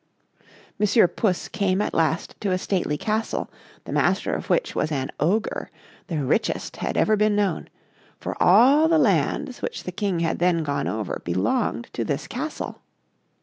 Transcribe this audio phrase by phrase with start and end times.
[0.79, 3.51] Monsieur Puss came at last to a stately castle,
[3.83, 5.69] the master of which was an Ogre,
[6.07, 7.69] the richest had ever been known;
[8.19, 12.81] for all the lands which the King had then gone over belonged to this castle.